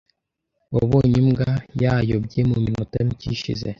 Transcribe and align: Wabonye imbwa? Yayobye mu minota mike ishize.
Wabonye 0.75 1.15
imbwa? 1.23 1.49
Yayobye 1.81 2.39
mu 2.49 2.57
minota 2.63 2.95
mike 3.07 3.27
ishize. 3.35 3.67